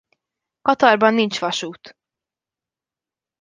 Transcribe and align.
Katarban 0.61 1.13
nincs 1.13 1.39
vasút. 1.39 1.97